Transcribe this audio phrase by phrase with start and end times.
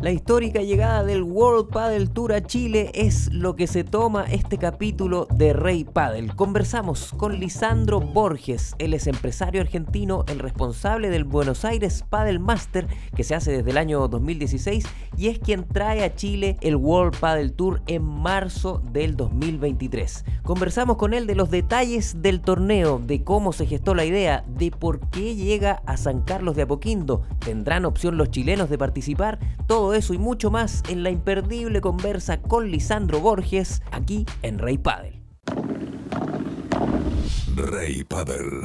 [0.00, 4.56] La histórica llegada del World Padel Tour a Chile es lo que se toma este
[4.56, 6.34] capítulo de Rey Padel.
[6.34, 12.86] Conversamos con Lisandro Borges, él es empresario argentino, el responsable del Buenos Aires Padel Master
[13.14, 14.86] que se hace desde el año 2016
[15.18, 20.24] y es quien trae a Chile el World Padel Tour en marzo del 2023.
[20.44, 24.70] Conversamos con él de los detalles del torneo, de cómo se gestó la idea, de
[24.70, 29.89] por qué llega a San Carlos de Apoquindo, tendrán opción los chilenos de participar, todo
[29.94, 35.20] eso y mucho más en la imperdible conversa con Lisandro Borges aquí en Rey Padel.
[37.56, 38.62] Rey Padel.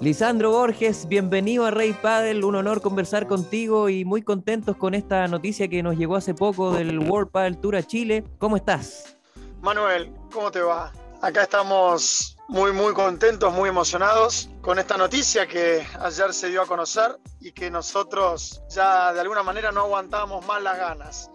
[0.00, 5.26] Lisandro Borges, bienvenido a Rey Padel, un honor conversar contigo y muy contentos con esta
[5.28, 8.24] noticia que nos llegó hace poco del World Padel Tour a Chile.
[8.38, 9.16] ¿Cómo estás?
[9.62, 10.92] Manuel, ¿cómo te va?
[11.22, 16.66] Acá estamos muy, muy contentos, muy emocionados con esta noticia que ayer se dio a
[16.66, 21.30] conocer y que nosotros ya de alguna manera no aguantábamos más las ganas.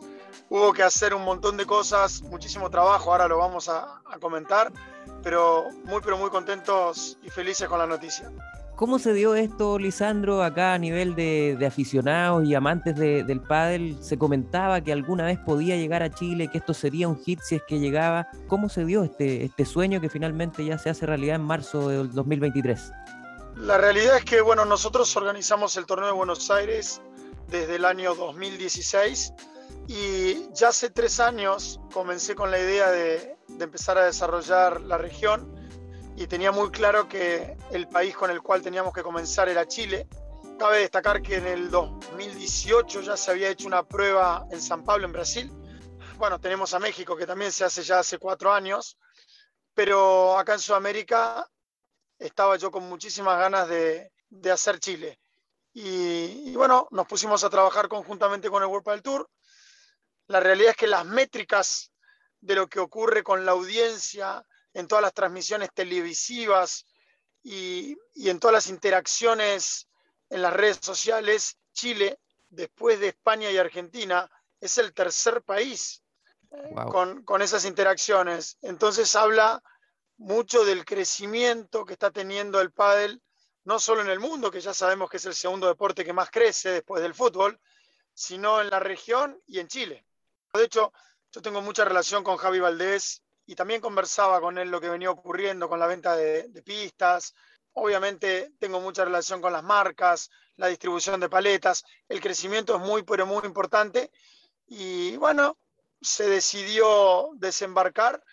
[0.50, 4.72] Hubo que hacer un montón de cosas, muchísimo trabajo, ahora lo vamos a, a comentar,
[5.22, 8.32] pero muy, pero muy contentos y felices con la noticia.
[8.80, 13.98] ¿Cómo se dio esto, Lisandro, acá a nivel de, aficionados y amantes de, del pádel?
[14.02, 17.56] Se comentaba que alguna vez podía llegar a Chile, que esto sería un hit si
[17.56, 18.30] es que llegaba.
[18.48, 22.14] ¿Cómo se dio este, este sueño que finalmente ya se hace realidad en marzo del
[22.14, 22.94] 2023?
[23.58, 27.02] La realidad es que, bueno, nosotros organizamos el torneo de Buenos Aires
[27.50, 29.34] desde el año 2016
[29.90, 34.98] y ya hace tres años comencé con la idea de, de empezar a desarrollar la
[34.98, 35.59] región
[36.20, 40.06] y tenía muy claro que el país con el cual teníamos que comenzar era Chile.
[40.60, 45.06] Cabe destacar que en el 2018 ya se había hecho una prueba en San Pablo,
[45.06, 45.50] en Brasil.
[46.18, 48.98] Bueno, tenemos a México, que también se hace ya hace cuatro años,
[49.74, 51.50] pero acá en Sudamérica
[52.18, 55.22] estaba yo con muchísimas ganas de, de hacer Chile.
[55.72, 59.30] Y, y, bueno, nos pusimos a trabajar conjuntamente con el World del Tour.
[60.28, 61.94] La realidad es que las métricas
[62.42, 66.86] de lo que ocurre con la audiencia, en todas las transmisiones televisivas
[67.44, 69.88] y, y, en todas las interacciones
[70.30, 72.20] en las redes sociales, Chile,
[72.50, 76.04] después de España y Argentina, es el tercer país
[76.50, 76.92] wow.
[76.92, 78.58] con, con, esas interacciones.
[78.62, 79.64] Entonces habla
[80.18, 83.22] mucho del crecimiento que está teniendo el pádel,
[83.64, 86.30] no solo en el mundo, que ya sabemos que es el segundo deporte que más
[86.30, 87.60] crece después del fútbol,
[88.14, 90.06] sino en la región y en Chile.
[90.54, 90.92] De hecho,
[91.32, 95.10] yo tengo mucha relación con Javi Valdés, y también conversaba con él lo que venía
[95.10, 97.34] ocurriendo con la venta de, pistas.
[97.74, 101.84] Obviamente tengo mucha relación con las marcas, la distribución de paletas.
[102.08, 104.12] El crecimiento es muy, pero muy importante.
[104.68, 105.58] Y bueno,
[106.00, 108.24] se decidió desembarcar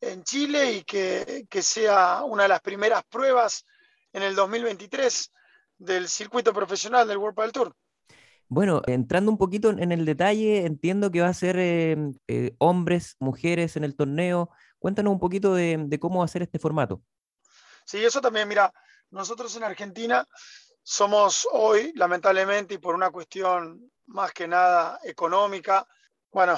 [0.00, 3.66] en Chile y que, que sea una de las primeras pruebas
[4.14, 5.30] en el 2023
[5.76, 7.76] del circuito profesional del World Padel Tour.
[8.54, 11.96] Bueno, entrando un poquito en el detalle, entiendo que va a ser eh,
[12.28, 14.48] eh, hombres, mujeres en el torneo.
[14.78, 17.02] Cuéntanos un poquito de, de, cómo va a ser este formato.
[17.84, 18.72] Sí, eso también, mira,
[19.10, 20.24] nosotros en Argentina
[20.84, 25.84] somos hoy, lamentablemente, y por una cuestión más que nada económica,
[26.30, 26.56] bueno,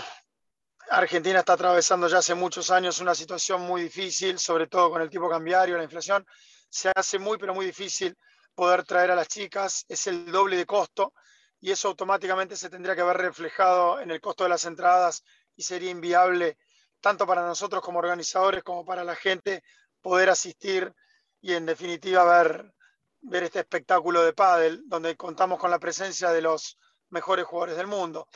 [0.91, 5.09] Argentina está atravesando ya hace muchos años una situación muy difícil, sobre todo con el
[5.09, 6.27] tipo cambiario, la inflación.
[6.69, 8.15] Se hace muy, pero muy difícil
[8.55, 11.15] poder traer a las chicas, es el doble de costo
[11.61, 15.25] y eso automáticamente se tendría que haber reflejado en el costo de las entradas
[15.57, 16.59] y sería inviable
[17.01, 19.63] tanto para nosotros como organizadores como para la gente
[20.01, 20.95] poder asistir
[21.41, 22.73] y en definitiva ver,
[23.21, 26.79] ver este espectáculo de pádel donde contamos con la presencia de los
[27.11, 28.29] mejores jugadores del mundo.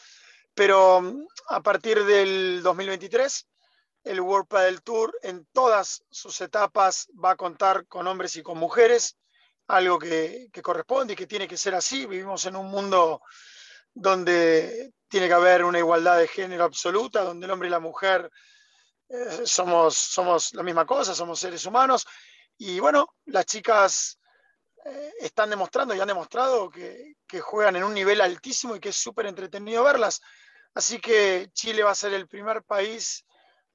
[0.55, 1.03] Pero
[1.49, 3.47] a partir del 2023
[4.05, 8.59] el World Padel Tour en todas sus etapas va a contar con hombres y con
[8.59, 9.17] mujeres
[9.71, 12.07] algo que, corresponde y que tiene que ser así.
[12.07, 13.23] Vivimos en un mundo
[13.95, 18.31] donde tiene que haber una igualdad de género absoluta, donde el hombre y la mujer
[19.09, 22.07] eh, somos, somos la misma cosa, somos seres humanos.
[22.59, 24.19] Y bueno, las chicas
[24.85, 28.91] eh, están demostrando y han demostrado que, que, juegan en un nivel altísimo y que
[28.91, 30.21] es súper entretenido verlas.
[30.75, 33.25] Así que Chile va a ser el primer país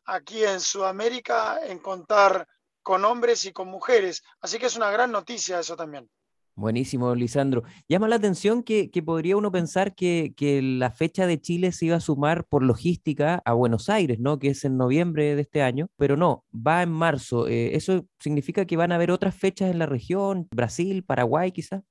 [0.05, 2.47] aquí en Sudamérica en contar
[2.85, 4.23] con hombres y con mujeres.
[4.39, 6.07] Así que es una gran noticia eso también.
[6.53, 7.63] Buenísimo, Lisandro.
[7.89, 11.87] Llama la atención que, que podría uno pensar que, que, la fecha de Chile se
[11.87, 14.37] iba a sumar por logística a Buenos Aires, ¿no?
[14.37, 17.47] Que es en noviembre de este año, pero no, va en marzo.
[17.47, 20.47] Eh, ¿Eso significa que van a haber otras fechas en la región?
[20.51, 21.81] ¿Brasil, Paraguay quizás?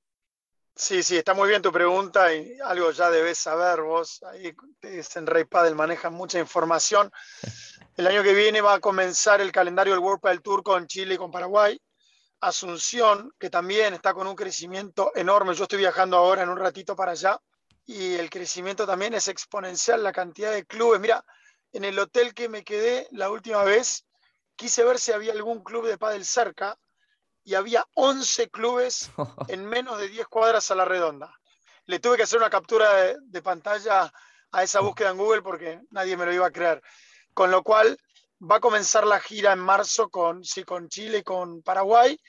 [0.77, 4.21] Sí, sí, está muy bien tu pregunta y algo ya debes saber vos.
[4.23, 7.11] Ahí en Rey Padel manejan mucha información.
[7.95, 11.15] El año que viene va a comenzar el calendario del World Padel Tour con Chile
[11.15, 11.81] y con Paraguay.
[12.41, 15.55] Asunción, que también está con un crecimiento enorme.
[15.55, 17.39] Yo estoy viajando ahora en un ratito para allá.
[17.85, 20.99] y el crecimiento también es exponencial, la cantidad de clubes.
[20.99, 21.23] Mira,
[21.71, 24.05] en el hotel que me quedé la última vez,
[24.55, 26.77] quise ver si había algún club de pádel cerca
[27.45, 29.11] y había 11 clubes
[29.47, 31.33] en menos de 10 cuadras a la redonda.
[31.85, 34.11] Le tuve que hacer una captura de, pantalla
[34.51, 36.81] a esa búsqueda en Google porque nadie me lo iba a creer.
[37.35, 37.99] Con lo cual
[38.41, 42.19] va a comenzar la gira en marzo con, sí, con Chile y con Paraguay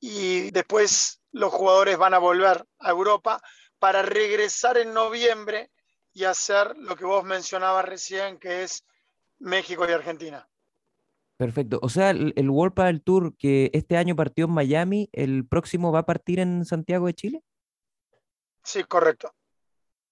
[0.00, 3.40] y después los jugadores van a volver a Europa
[3.78, 5.70] para regresar en noviembre
[6.12, 8.84] y hacer lo que vos mencionabas recién, que es
[9.38, 10.48] México y Argentina.
[11.36, 11.78] Perfecto.
[11.82, 15.90] O sea, el, el World Padel Tour que este año partió en Miami, ¿el próximo
[15.90, 17.42] va a partir en Santiago de Chile?
[18.62, 19.32] Sí, correcto.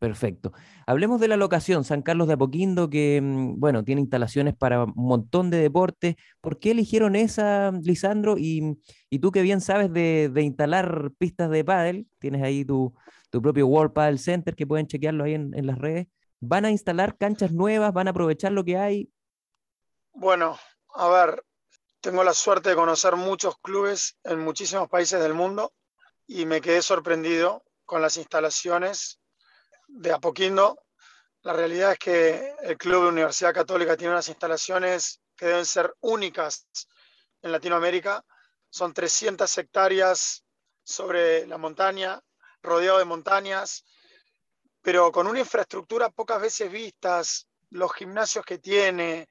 [0.03, 0.53] Perfecto.
[0.85, 4.93] Hablemos de la locación, San Carlos de Apoquindo, que, mm, bueno, tiene instalaciones para un
[4.97, 6.17] montón de deportes.
[6.41, 8.35] ¿Por qué eligieron esa, Lisandro?
[8.37, 8.81] Y,
[9.21, 12.93] tú que bien sabes de, instalar pistas de pádel, tienes ahí tu,
[13.31, 16.09] propio World Padel Center, que pueden chequearlo ahí en, en las redes.
[16.41, 17.93] ¿Van a instalar canchas nuevas?
[17.93, 19.09] ¿Van a aprovechar lo que hay?
[20.15, 20.59] Bueno,
[20.97, 21.45] a ver,
[22.01, 25.73] tengo la suerte de conocer muchos clubes en muchísimos países del mundo
[26.27, 29.22] y me quedé sorprendido con las instalaciones
[29.93, 30.79] de Apoquindo.
[31.43, 35.95] La realidad es que el Club de Universidad Católica tiene unas instalaciones que deben ser
[36.01, 36.67] únicas
[37.43, 38.25] en Latinoamérica.
[38.71, 40.45] Son 300 hectáreas
[40.83, 42.21] sobre la montaña,
[42.63, 43.85] rodeado de montañas,
[44.81, 49.29] pero con una infraestructura pocas veces vistas, los gimnasios que tiene,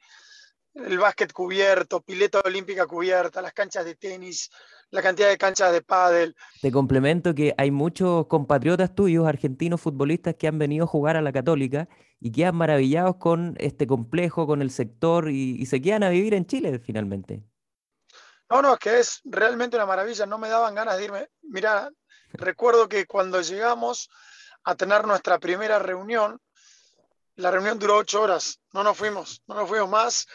[0.73, 4.49] el básquet cubierto, pileta olímpica cubierta, las canchas de tenis,
[4.91, 6.35] la cantidad de canchas de pádel.
[6.61, 11.21] Te complemento que hay muchos compatriotas tuyos, argentinos futbolistas, que han venido a jugar a
[11.21, 11.87] la Católica
[12.19, 16.45] y quedan maravillados con este complejo, con el sector y, se quedan a vivir en
[16.45, 17.43] Chile finalmente.
[18.49, 20.25] No, no, es que es realmente una maravilla.
[20.25, 21.29] No me daban ganas de irme.
[21.41, 21.89] Mira,
[22.33, 24.09] recuerdo que cuando llegamos
[24.65, 26.37] a tener nuestra primera reunión,
[27.35, 28.59] la reunión duró ocho horas.
[28.73, 30.27] No nos fuimos, no nos fuimos más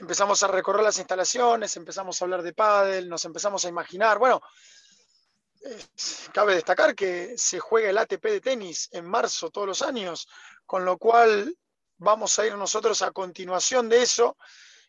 [0.00, 4.40] empezamos a recorrer las instalaciones, empezamos a hablar de pádel, nos empezamos a imaginar, bueno,
[6.32, 10.26] cabe destacar que se juega el ATP de tenis en marzo todos los años,
[10.64, 11.54] con lo cual
[11.98, 14.38] vamos a ir nosotros a continuación de eso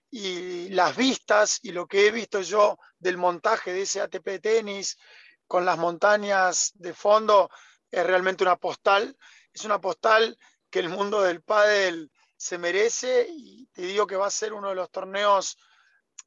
[0.09, 4.39] y las vistas y lo que he visto yo del montaje de ese ATP de
[4.39, 4.97] tenis
[5.45, 7.49] con las montañas de fondo
[7.89, 9.17] es realmente una postal,
[9.51, 10.37] es una postal
[10.69, 12.09] que el mundo del pádel
[12.41, 15.59] se merece y te digo que va a ser uno de los torneos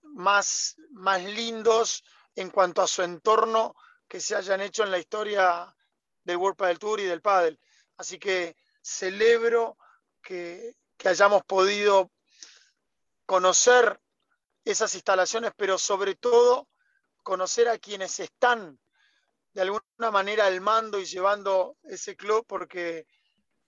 [0.02, 2.04] más, más lindos
[2.36, 3.74] en cuanto a su entorno
[4.06, 5.74] que se hayan hecho en la historia
[6.22, 7.58] del World Padel Tour y del Padel.
[7.96, 9.76] Así que celebro
[10.22, 12.12] que, que hayamos podido
[13.26, 14.00] conocer
[14.64, 16.68] esas instalaciones, pero sobre todo
[17.24, 18.78] conocer a quienes están
[19.52, 23.04] de alguna manera al mando y llevando ese club, porque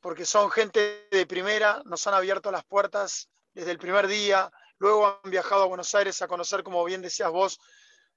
[0.01, 5.07] porque son gente de primera, nos han abierto las puertas desde el primer día, luego
[5.07, 7.59] han viajado a Buenos Aires a conocer, como bien decías vos,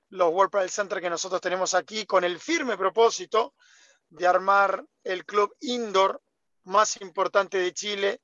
[0.09, 3.53] los World Padel Center que nosotros tenemos aquí, con el firme propósito
[4.09, 6.21] de armar el club indoor
[6.63, 8.21] más importante de Chile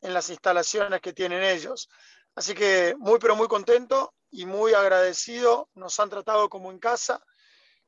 [0.00, 1.88] en las instalaciones que tienen ellos.
[2.34, 5.70] Así que muy, pero muy contento y muy agradecido.
[5.74, 7.22] Nos han tratado como en casa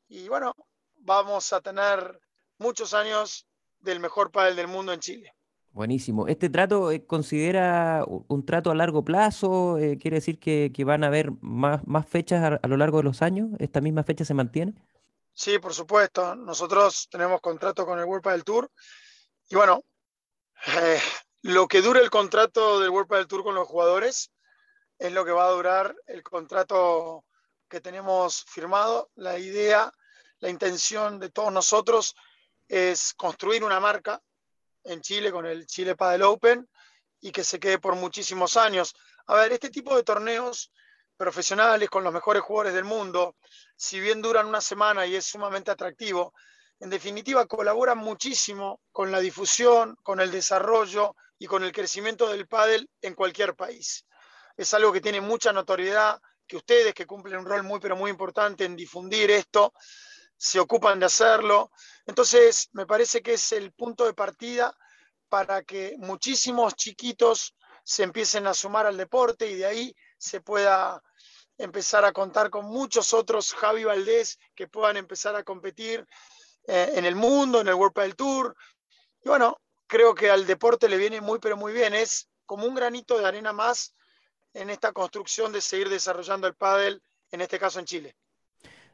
[0.09, 0.55] y bueno,
[0.97, 2.21] vamos a tener
[2.59, 3.47] muchos años
[3.81, 5.35] del mejor pádel del mundo en Chile.
[5.73, 6.27] Buenísimo.
[6.27, 9.79] ¿Este trato eh, considera un trato a largo plazo?
[9.79, 13.23] Eh, ¿Quiere decir que, van a haber más, más fechas a, lo largo de los
[13.23, 13.51] años?
[13.59, 14.75] ¿Esta misma fecha se mantiene?
[15.35, 16.35] Sí, por supuesto.
[16.35, 18.71] Nosotros tenemos contrato con el World Padel Tour.
[19.49, 19.85] Y bueno,
[20.67, 20.99] eh,
[21.43, 24.33] lo que dure el contrato del World Padel Tour con los jugadores
[24.99, 27.25] es lo que va a durar el contrato
[27.69, 29.11] que tenemos firmado.
[29.15, 29.93] La idea,
[30.41, 32.17] la intención de todos nosotros
[32.69, 34.21] es construir una marca
[34.85, 36.69] en Chile con el Chile Padel Open
[37.21, 38.95] y que se quede por muchísimos años.
[39.27, 40.71] A ver, este tipo de torneos
[41.17, 43.37] profesionales con los mejores jugadores del mundo,
[43.77, 46.33] si bien duran una semana y es sumamente atractivo,
[46.81, 52.47] en definitiva colaboran muchísimo con la difusión, con el desarrollo y con el crecimiento del
[52.47, 54.07] pádel en cualquier país.
[54.57, 58.11] Es algo que tiene mucha notoriedad, que ustedes que cumplen un rol muy pero muy
[58.11, 59.73] importante en difundir esto,
[60.39, 61.71] se ocupan de hacerlo.
[62.07, 64.75] Entonces, me parece que es el punto de partida
[65.29, 67.55] para que muchísimos chiquitos
[67.85, 71.03] se empiecen a sumar al deporte y de ahí se pueda
[71.59, 76.07] empezar a contar con muchos otros Javi Valdés que puedan empezar a competir
[76.67, 78.57] eh, en el mundo, en el World Padel Tour.
[79.23, 81.95] Y bueno, creo que al deporte le viene muy, pero muy bien.
[81.95, 83.95] Es como un granito de arena más
[84.55, 87.03] en esta construcción de seguir desarrollando el pádel,
[87.33, 88.17] en este caso en Chile.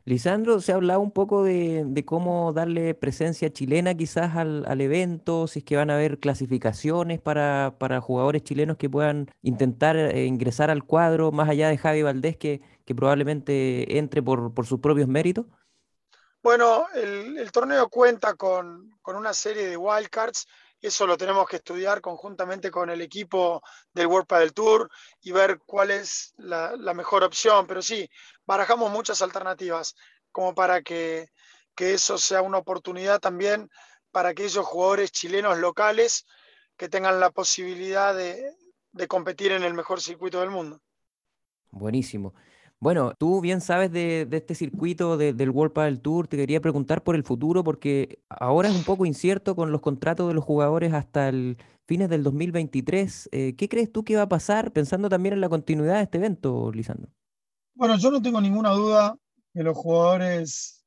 [0.06, 5.60] Lisandro, se ha hablado un poco de, cómo darle presencia chilena quizás al, evento, si
[5.60, 10.84] es que van a haber clasificaciones para, jugadores chilenos que puedan intentar eh, ingresar al
[10.84, 15.46] cuadro, más allá de Javi Valdés, que, que probablemente entre por, sus propios méritos.
[16.42, 20.46] Bueno, el, torneo cuenta con, con, una serie de wildcards
[20.86, 23.62] eso lo tenemos que estudiar conjuntamente con el equipo
[23.94, 24.90] del World Padel Tour
[25.22, 27.66] y ver cuál es la, mejor opción.
[27.66, 28.08] Pero sí,
[28.44, 29.94] barajamos muchas alternativas
[30.30, 31.30] como para que,
[31.76, 33.70] eso sea una oportunidad también
[34.10, 36.26] para aquellos jugadores chilenos locales
[36.76, 38.54] que tengan la posibilidad de,
[38.92, 40.80] de competir en el mejor circuito del mundo.
[41.70, 42.34] Buenísimo.
[42.84, 47.14] Bueno, tú bien sabes de, este circuito del World Padel Tour, te quería preguntar por
[47.14, 51.30] el futuro porque ahora es un poco incierto con los contratos de los jugadores hasta
[51.30, 53.30] el fines del 2023.
[53.32, 56.18] Eh, ¿Qué crees tú que va a pasar pensando también en la continuidad de este
[56.18, 57.10] evento, Lisandro?
[57.74, 59.16] Bueno, yo no tengo ninguna duda
[59.54, 60.84] que los jugadores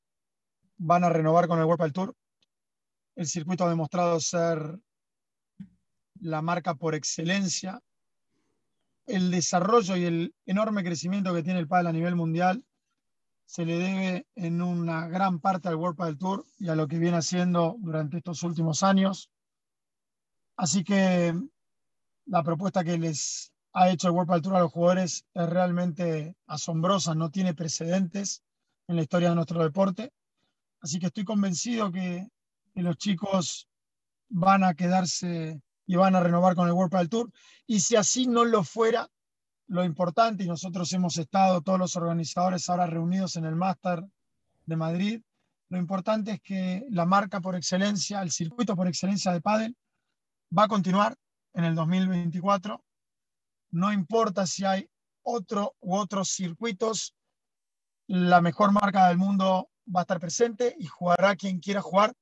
[0.78, 2.14] van a renovar con el World Padel Tour.
[3.16, 4.78] El circuito ha demostrado ser
[6.20, 7.82] la marca por excelencia
[9.08, 12.64] el desarrollo y el enorme crecimiento que tiene el pádel a nivel mundial
[13.46, 17.00] se le debe en una gran parte al World Padel Tour y a lo que
[17.00, 19.32] viene haciendo durante estos últimos años.
[20.58, 21.34] Así que
[22.26, 26.36] la propuesta que les ha hecho el World Padel Tour a los jugadores es realmente
[26.46, 28.44] asombrosa, no tiene precedentes
[28.90, 30.12] en la historia de nuestro deporte.
[30.82, 32.28] Así que estoy convencido que,
[32.74, 33.70] que los chicos
[34.28, 37.32] van a quedarse y van a renovar con el World Padel Tour.
[37.66, 39.10] Y si así no lo fuera,
[39.68, 44.04] lo importante, y nosotros hemos estado todos los organizadores ahora reunidos en el Master
[44.66, 45.22] de Madrid,
[45.70, 49.76] lo importante es que la marca por excelencia, el circuito por excelencia de pádel,
[50.58, 51.18] va a continuar
[51.54, 52.82] en el 2024.
[53.72, 54.90] No importa si hay
[55.24, 57.16] otro u otros circuitos,
[58.08, 62.14] la mejor marca del mundo va a estar presente y jugará quien quiera jugar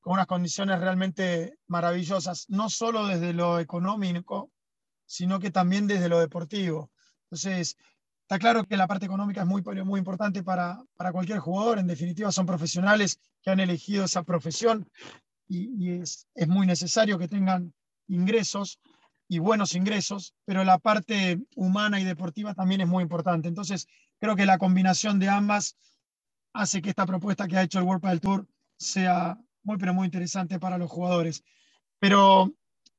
[0.00, 4.50] con unas condiciones realmente maravillosas, no solo desde lo económico,
[5.06, 6.90] sino que también desde lo deportivo.
[7.24, 7.76] Entonces,
[8.22, 11.86] está claro que la parte económica es muy, muy importante para, para cualquier jugador, en
[11.86, 14.88] definitiva son profesionales que han elegido esa profesión
[15.48, 17.74] y, es, es muy necesario que tengan
[18.06, 18.78] ingresos
[19.28, 23.48] y buenos ingresos, pero la parte humana y deportiva también es muy importante.
[23.48, 23.88] Entonces,
[24.20, 25.76] creo que la combinación de ambas
[26.52, 30.06] hace que esta propuesta que ha hecho el World del Tour sea muy, pero muy
[30.06, 31.44] interesante para los jugadores.
[31.98, 32.52] Pero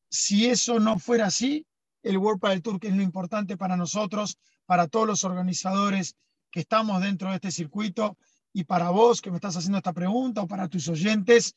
[0.09, 1.65] si eso no fuera así,
[2.03, 6.15] el World del Tour, que es lo importante para nosotros, para todos los organizadores
[6.51, 8.17] que estamos dentro de este circuito
[8.53, 11.55] y para vos que me estás haciendo esta pregunta o para tus oyentes,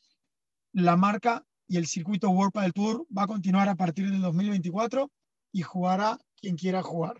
[0.71, 5.11] la marca y el circuito World del Tour va a continuar a partir del 2024
[5.51, 7.17] y jugará quien quiera jugar.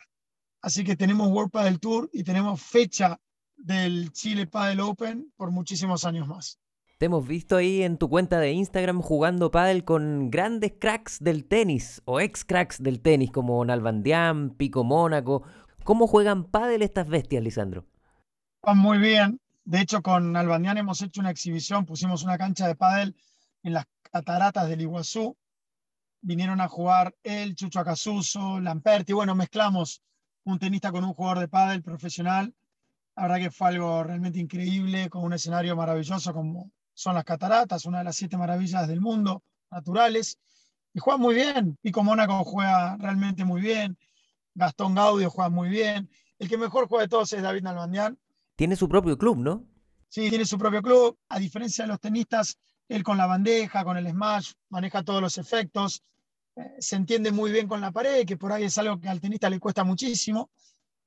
[0.62, 3.20] Así que tenemos World del Tour y tenemos fecha
[3.56, 6.60] del Chile Padel Open por muchísimos años más.
[6.98, 11.44] Te hemos visto ahí en tu cuenta de Instagram jugando pádel con grandes cracks del
[11.44, 15.44] tenis o ex cracks del tenis como Nalbandián, Pico Mónaco.
[15.84, 17.86] ¿Cómo juegan pádel estas bestias, Lisandro?
[18.64, 19.42] Muy bien.
[19.66, 23.14] De hecho, con Nalbandián hemos hecho una exhibición, pusimos una cancha de pádel
[23.64, 25.36] en las cataratas del Iguazú.
[26.22, 29.12] Vinieron a jugar él, Chucho Acasuso, Lamperti.
[29.12, 30.02] Bueno, mezclamos
[30.46, 32.56] un tenista con un jugador de pádel profesional.
[33.18, 37.86] La verdad que fue algo realmente increíble, con un escenario maravilloso como son las cataratas,
[37.86, 40.40] una de las siete maravillas del mundo naturales.
[40.94, 41.78] Y juega muy bien.
[41.82, 43.98] Pico Mónaco juega realmente muy bien.
[44.56, 46.10] Gastón Gaudio juega muy bien.
[46.40, 48.18] El que mejor juega de todos es David Nalbandián.
[48.56, 49.66] Tiene su propio club, ¿no?
[50.08, 51.18] Sí, tiene su propio club.
[51.28, 55.38] A diferencia de los tenistas, él con la bandeja, con el smash, maneja todos los
[55.38, 56.02] efectos.
[56.56, 59.20] Eh, se entiende muy bien con la pared, que por ahí es algo que al
[59.20, 60.50] tenista le cuesta muchísimo.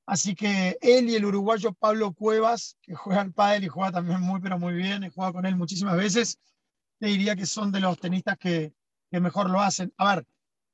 [0.09, 4.19] Así que él y el uruguayo Pablo Cuevas, que juega al pádel y juega también
[4.21, 6.39] muy, pero muy bien, he jugado con él muchísimas veces,
[6.99, 8.73] le diría que son de los tenistas que,
[9.11, 9.93] mejor lo hacen.
[9.97, 10.25] A ver,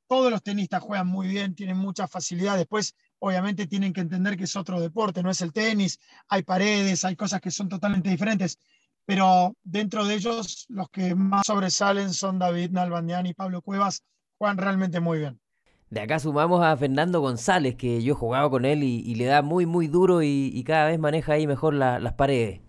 [0.07, 2.55] todos los tenistas juegan muy bien, tienen mucha facilidad.
[2.55, 5.99] Después, obviamente, tienen que entender que es otro deporte, no es el tenis.
[6.29, 8.57] Hay paredes, hay cosas que son totalmente diferentes.
[9.05, 14.01] Pero dentro de ellos, los que más sobresalen son David Nalbandián y Pablo Cuevas,
[14.37, 15.41] juegan realmente muy bien.
[15.89, 19.41] De acá sumamos a Fernando González, que yo he jugado con él y, le da
[19.41, 22.61] muy, muy duro y, cada vez maneja ahí mejor las paredes.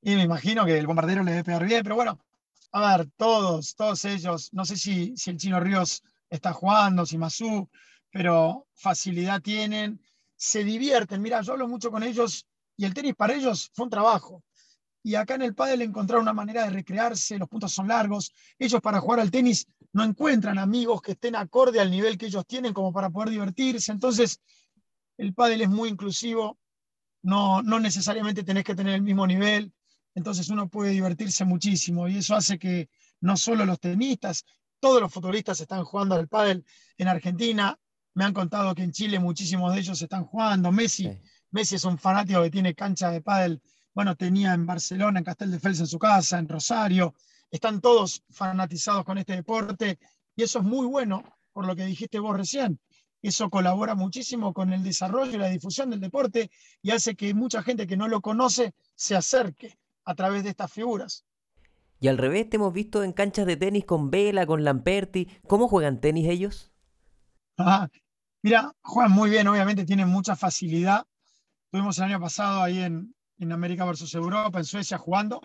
[0.00, 2.18] Y me imagino que el bombardero le debe pegar bien, pero bueno,
[2.72, 7.18] a ver, todos, todos ellos, no sé si, si el Chino Ríos está jugando, si
[7.18, 7.68] Masú,
[8.10, 10.00] pero facilidad tienen,
[10.36, 11.22] se divierten.
[11.22, 12.46] Mira, yo hablo mucho con ellos
[12.76, 14.42] y el tenis para ellos fue un trabajo.
[15.04, 18.32] Y acá en el pádel encontrar una manera de recrearse, los puntos son largos.
[18.58, 22.44] Ellos para jugar al tenis no encuentran amigos que estén acorde al nivel que ellos
[22.46, 23.92] tienen como para poder divertirse.
[23.92, 24.40] Entonces,
[25.18, 26.58] el pádel es muy inclusivo,
[27.22, 29.72] no, no necesariamente tenés que tener el mismo nivel,
[30.14, 32.88] entonces uno puede divertirse muchísimo y eso hace que
[33.20, 34.44] no solo los tenistas,
[34.80, 36.64] todos los futbolistas están jugando al pádel
[36.98, 37.78] en Argentina.
[38.14, 40.70] Me han contado que en Chile muchísimos de ellos están jugando.
[40.70, 41.10] Messi,
[41.50, 43.62] Messi es un fanático que tiene cancha de pádel.
[43.94, 47.14] Bueno, tenía en Barcelona, en Castel de Fels en su casa, en Rosario.
[47.50, 49.98] Están todos fanatizados con este deporte
[50.34, 51.22] y eso es muy bueno
[51.52, 52.80] por lo que dijiste vos recién.
[53.22, 56.50] Eso colabora muchísimo con el desarrollo y la difusión del deporte
[56.82, 60.72] y hace que mucha gente que no lo conoce se acerque a través de estas
[60.72, 61.24] figuras.
[62.00, 65.28] Y al revés, te hemos visto en canchas de tenis con Vela, con Lamperti.
[65.46, 66.72] ¿Cómo juegan tenis ellos?
[67.56, 67.88] Ah,
[68.42, 71.06] mira, juegan muy bien, obviamente tienen mucha facilidad.
[71.66, 75.40] Estuvimos el año pasado ahí en, en América versus Europa, en Suecia, jugando.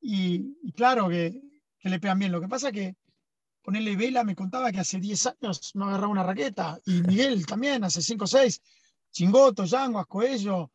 [0.00, 1.40] Y, claro que,
[1.78, 2.32] que, le pegan bien.
[2.32, 2.96] Lo que pasa es que
[3.62, 6.78] ponerle Vela me contaba que hace 10 años no agarraba una raqueta.
[6.84, 8.60] Y Miguel también, hace 5 o 6.
[9.10, 10.70] Chingoto, Yanguas, Coello.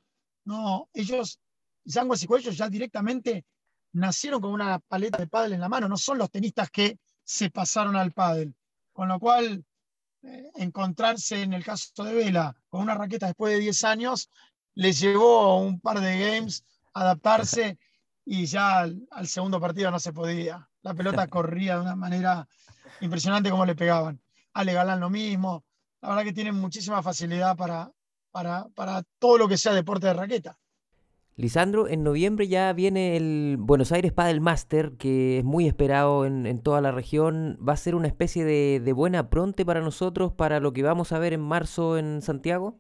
[0.45, 1.39] No, ellos,
[1.83, 3.45] Yanguas y Coello ya directamente
[3.93, 7.50] nacieron con una paleta de pádel en la mano, no son los tenistas que se
[7.50, 8.55] pasaron al pádel.
[8.93, 9.63] Con lo cual,
[10.21, 14.29] eh, encontrarse en el caso de Vela con una raqueta después de 10 años,
[14.79, 17.77] les llevó un par de games adaptarse
[18.24, 20.69] y ya al, segundo partido no se podía.
[20.83, 22.48] La pelota corría de una manera
[23.01, 24.21] impresionante como le pegaban.
[24.53, 25.65] Ale Galán lo mismo.
[26.01, 27.91] La verdad que tienen muchísima facilidad para,
[28.31, 30.57] para, para todo lo que sea deporte de raqueta.
[31.36, 36.62] Lisandro, en noviembre ya viene el Buenos Aires Padel Master, que es muy esperado en,
[36.62, 37.59] toda la región.
[37.67, 41.12] ¿Va a ser una especie de, de, buena pronte para nosotros para lo que vamos
[41.12, 42.79] a ver en marzo en Santiago?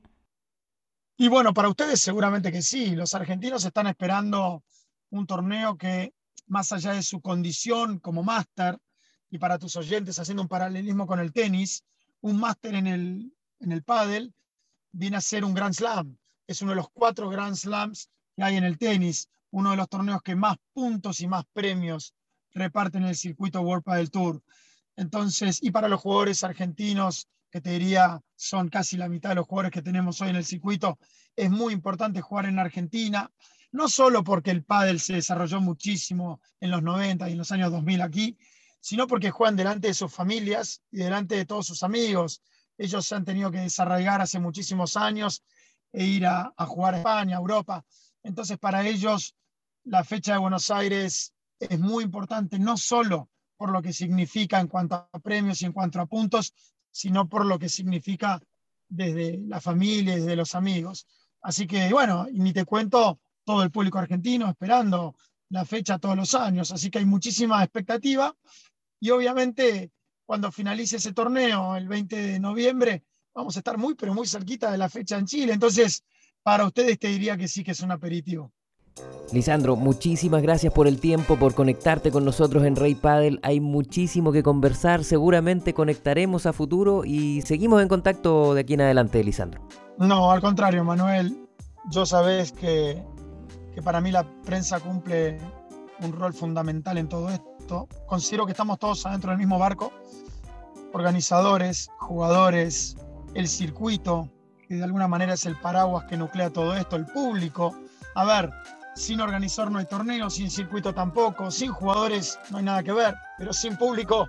[1.21, 2.95] Y bueno, para ustedes seguramente que sí.
[2.95, 4.63] Los argentinos están esperando
[5.09, 6.13] un torneo que,
[6.47, 8.79] más allá de su condición como máster,
[9.29, 11.83] y para tus oyentes haciendo un paralelismo con el tenis,
[12.21, 14.33] un máster en el, en el pádel
[14.93, 16.17] viene a ser un Grand Slam.
[16.47, 20.21] Es uno de los cuatro Grand Slams hay en el tenis, uno de los torneos
[20.21, 22.13] que más puntos y más premios
[22.53, 24.41] reparten en el circuito World Padel Tour.
[24.95, 29.47] Entonces, y para los jugadores argentinos, que te diría son casi la mitad de los
[29.47, 30.99] jugadores que tenemos hoy en el circuito,
[31.35, 33.31] es muy importante jugar en Argentina,
[33.71, 37.71] no solo porque el pádel se desarrolló muchísimo en los 90 y en los años
[37.71, 38.37] 2000 aquí,
[38.79, 42.41] sino porque juegan delante de sus familias y delante de todos sus amigos.
[42.77, 45.43] Ellos se han tenido que desarraigar hace muchísimos años
[45.91, 47.85] e ir a, a jugar a España, a Europa.
[48.23, 49.35] Entonces, para ellos,
[49.83, 54.67] la fecha de Buenos Aires es muy importante, no solo por lo que significa en
[54.67, 56.53] cuanto a premios y en cuanto a puntos,
[56.99, 58.41] sino por lo que significa
[58.89, 61.07] desde la familia, desde los amigos.
[61.41, 65.15] Así que, bueno, ni te cuento todo el público argentino esperando
[65.47, 68.35] la fecha todos los años, así que hay muchísima expectativa
[68.99, 69.91] y obviamente
[70.25, 74.69] cuando finalice ese torneo el 20 de noviembre vamos a estar muy, pero muy cerquita
[74.69, 75.53] de la fecha en Chile.
[75.53, 76.03] Entonces,
[76.43, 78.51] para ustedes te diría que sí que es un aperitivo.
[79.31, 83.39] Lisandro, muchísimas gracias por el tiempo, por conectarte con nosotros en Rey Padel.
[83.43, 88.81] Hay muchísimo que conversar, seguramente conectaremos a futuro y seguimos en contacto de aquí en
[88.81, 89.61] adelante, Lisandro.
[89.99, 91.47] No, al contrario, Manuel.
[91.91, 93.03] Yo sabes que,
[93.75, 95.37] que para mí la prensa cumple
[96.01, 97.87] un rol fundamental en todo esto.
[98.07, 99.91] Considero que estamos todos adentro del mismo barco,
[100.93, 102.97] organizadores, jugadores,
[103.35, 104.29] el circuito,
[104.67, 107.75] que de alguna manera es el paraguas que nuclea todo esto, el público.
[108.15, 108.51] A ver,
[108.99, 113.15] sin organizador no hay torneo, sin circuito tampoco, sin jugadores no hay nada que ver,
[113.37, 114.27] pero sin público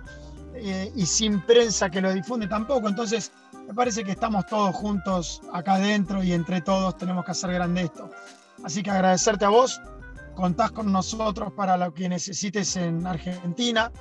[0.55, 2.87] eh, y sin prensa que lo difunde tampoco.
[2.87, 3.31] Entonces,
[3.67, 7.81] me parece que estamos todos juntos acá adentro y entre todos tenemos que hacer grande
[7.81, 8.09] esto.
[8.63, 9.81] Así que agradecerte a vos,
[10.35, 13.91] contás con nosotros para lo que necesites en Argentina.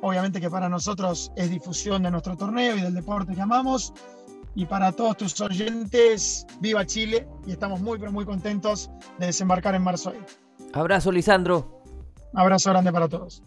[0.00, 3.92] Obviamente que para nosotros es difusión de nuestro torneo y del deporte que amamos
[4.54, 9.74] y para todos tus oyentes, viva Chile y estamos muy pero muy contentos de desembarcar
[9.74, 10.12] en marzo.
[10.72, 11.82] Abrazo Lisandro.
[12.34, 13.42] Abrazo grande para todos.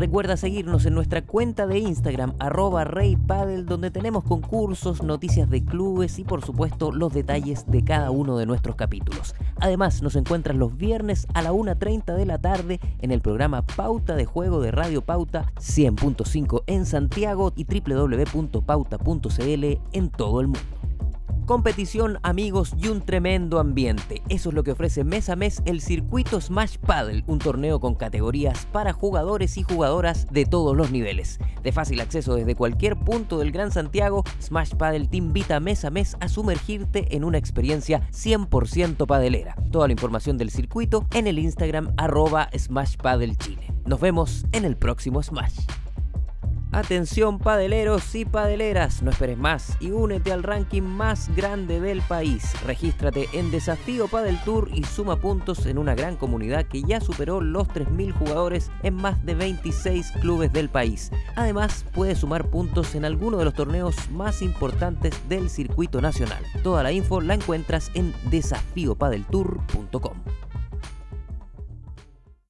[0.00, 6.18] Recuerda seguirnos en nuestra cuenta de Instagram, arroba reypadel, donde tenemos concursos, noticias de clubes
[6.18, 9.34] y por supuesto los detalles de cada uno de nuestros capítulos.
[9.60, 14.16] Además, nos encuentras los viernes a la 1.30 de la tarde en el programa Pauta
[14.16, 20.89] de Juego de Radio Pauta 100.5 en Santiago y www.pauta.cl en todo el mundo
[21.50, 24.22] competición, amigos y un tremendo ambiente.
[24.28, 27.96] Eso es lo que ofrece mes a mes el circuito Smash Paddle, un torneo con
[27.96, 31.40] categorías para jugadores y jugadoras de todos los niveles.
[31.64, 35.90] De fácil acceso desde cualquier punto del Gran Santiago, Smash Paddle te invita mes a
[35.90, 39.56] mes a sumergirte en una experiencia 100% padelera.
[39.72, 42.94] Toda la información del circuito en el Instagram arroba Smash.
[43.86, 45.56] Nos vemos en el próximo Smash.
[46.72, 52.52] Atención padeleros y padeleras, no esperes más y únete al ranking más grande del país.
[52.64, 57.40] Regístrate en Desafío Padel Tour y suma puntos en una gran comunidad que ya superó
[57.40, 61.10] los 3.000 jugadores en más de 26 clubes del país.
[61.34, 66.44] Además, puedes sumar puntos en alguno de los torneos más importantes del circuito nacional.
[66.62, 70.14] Toda la info la encuentras en desafiopadeltour.com.